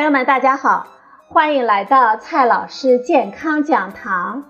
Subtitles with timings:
[0.00, 0.86] 朋友们，大家好，
[1.28, 4.44] 欢迎来到蔡老师健康讲堂，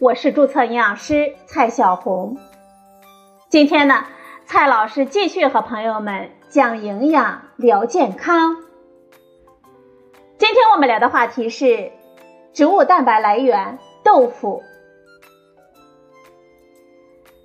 [0.00, 2.36] 我是注册营养师蔡小红。
[3.48, 4.04] 今天呢，
[4.46, 8.56] 蔡老师继续和朋友们讲营养聊健康。
[10.38, 11.92] 今天我们聊的话题是
[12.52, 14.64] 植物蛋白来源豆腐。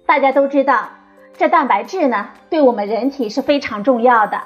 [0.08, 0.90] 大家都知道，
[1.38, 4.42] 这蛋白质呢，对我们人体是非常重要的。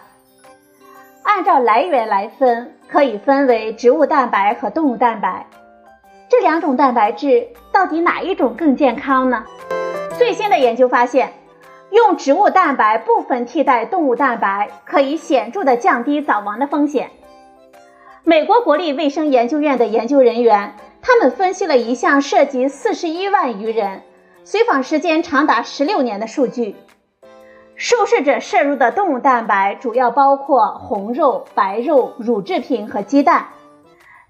[1.26, 5.48] 按照来源来分，可以分为植物蛋白和动物蛋白。
[6.30, 9.44] 这两种蛋白质到底哪一种更健康呢？
[10.20, 11.34] 最新的研究发现，
[11.90, 17.10] 用植物蛋白部分替代动物蛋白，可以显著的降低早亡的风险。
[18.24, 24.04] 美国国立卫生研究院的研究人员，他们分析了一项涉及四十一万余人、
[24.44, 26.76] 随访时间长达十六年的数据。
[27.78, 33.48] 受试者摄入的动物蛋白主要包括红肉、白肉、乳制品和鸡蛋；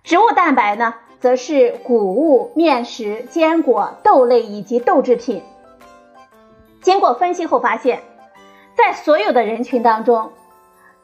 [0.03, 5.43] 植物蛋白呢，则是谷物、面食、坚果、豆类以及豆制品。
[6.81, 8.01] 经过分析后发现，
[8.75, 10.31] 在所有的人群当中，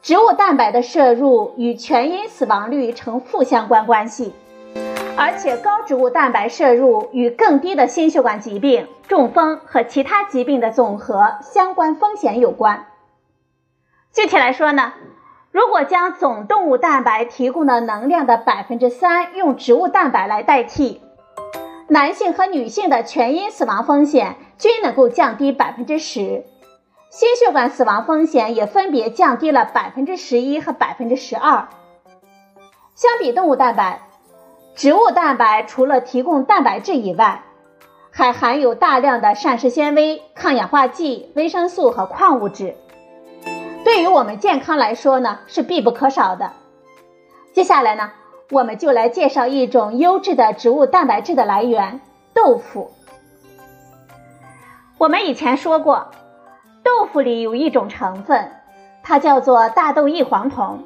[0.02, 4.34] 植物蛋白的摄入与全因死亡率呈负相关关系。
[5.14, 12.86] 而且高植物蛋白摄入与更低的心血管疾病、中风和其他疾病的总和相关风险有关。
[14.12, 14.92] 具体来说呢，
[15.50, 21.00] 如果将总动物蛋白提供的能量的百分之三用植物蛋白来代替，
[21.88, 26.44] 男性和女性的全因死亡风险均能够降低百分之十，
[27.10, 31.68] 心血管死亡风险也分别降低了百分之十一和百分之十二。
[32.94, 34.00] 相比动物蛋白。
[34.74, 37.42] 植物蛋白除了提供蛋白质以外，
[38.10, 42.74] 还含有大量的膳食纤维、抗氧化剂、维生素和矿物质，
[43.84, 46.52] 对于我们健康来说呢是必不可少的。
[47.52, 48.10] 接下来呢，
[48.50, 52.00] 我们就来介绍一种优质的植物蛋白质的来源——
[52.32, 52.90] 豆腐。
[54.96, 56.10] 我们以前说过，
[56.82, 58.52] 豆腐里有一种成分，
[59.02, 60.78] 它叫做大豆异黄酮，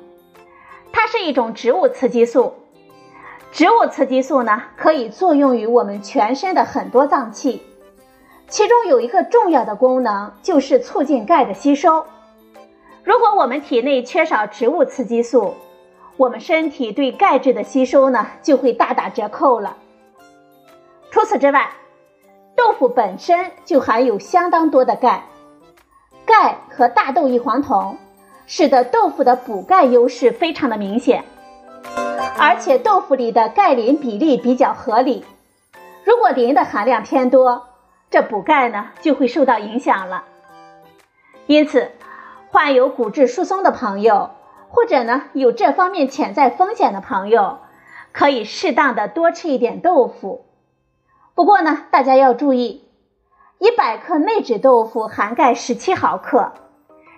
[0.93, 2.55] 它是一种植物雌激素。
[3.57, 7.63] 植物雌激素呢，可以作用于我们全身的很多脏器，
[8.49, 12.05] 其中有一个重要的功能就是促进钙的吸收。
[13.03, 15.55] 如果我们体内缺少植物雌激素，
[16.19, 19.79] 我们身体对钙质的吸收呢就会大打折扣了。
[21.11, 21.71] 除此之外，
[22.55, 25.25] 豆腐本身就含有相当多的钙，
[26.27, 27.97] 钙和大豆异黄酮，
[28.47, 31.25] 使得豆腐的补钙优势非常的明显。
[32.39, 35.25] 而且豆腐里的钙磷比例比较合理，
[36.05, 37.67] 如果磷的含量偏多，
[38.11, 40.25] 这补钙呢就会受到影响了。
[41.47, 41.93] 因此，
[42.51, 44.31] 患有骨质疏松的朋友，
[44.69, 47.59] 或者呢有这方面潜在风险的朋友，
[48.13, 50.45] 可以适当的多吃一点豆腐。
[51.35, 52.89] 不过呢，大家要注意，
[53.59, 56.53] 一百克内酯豆腐含钙十七毫克，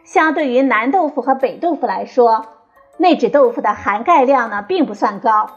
[0.05, 2.47] 相对于南豆腐和北豆腐来说。
[3.01, 5.49] 内酯豆腐的含钙量呢并不算高，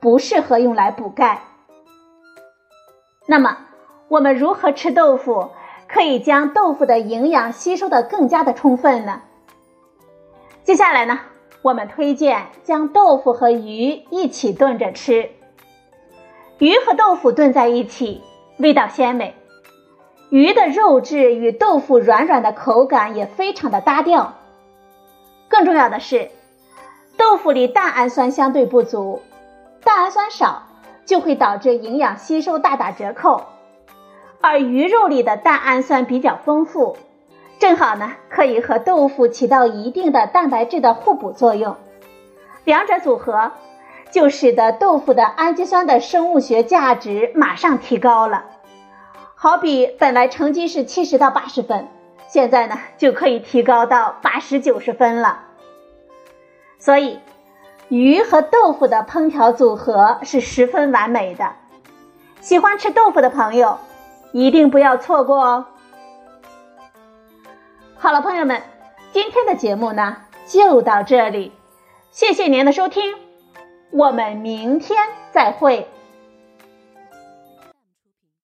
[0.00, 1.42] 不适合用来补钙。
[3.26, 3.56] 那么
[4.08, 5.52] 我们如何吃豆腐，
[5.88, 9.22] 可以将豆腐的营养吸收的更加的充分呢？
[10.64, 11.20] 接下来呢，
[11.62, 15.30] 我们推荐将豆腐和鱼一起炖着吃。
[16.58, 18.22] 鱼和豆腐炖在一起，
[18.58, 19.36] 味道鲜美，
[20.30, 24.34] 鱼的肉质与豆腐软软的口感也非常的搭调。
[25.48, 26.28] 更重要的是。
[27.22, 29.22] 豆腐里蛋氨酸相对不足，
[29.84, 30.64] 蛋氨酸少
[31.06, 33.44] 就会导致营养吸收大打折扣，
[34.40, 36.96] 而鱼肉里的蛋氨酸比较丰富，
[37.60, 41.76] 正好呢可以和豆腐起到一定的蛋白质的互补作用，
[42.64, 43.52] 两者组合
[44.10, 48.46] 就使得豆腐的氨基酸的生物学价值马上提高了，
[49.36, 51.86] 好比本来成绩是七十到八十分，
[52.26, 55.44] 现在呢就可以提高到八十九十分了。
[56.84, 57.20] 所以，
[57.90, 61.52] 鱼和豆腐的烹调组合是十分完美的。
[62.40, 63.78] 喜欢吃豆腐的朋友，
[64.32, 65.66] 一定不要错过哦。
[67.94, 68.60] 好了，朋友们，
[69.12, 70.16] 今天的节目呢
[70.48, 71.52] 就到这里，
[72.10, 73.14] 谢谢您的收听，
[73.92, 74.98] 我们明天
[75.30, 75.88] 再会。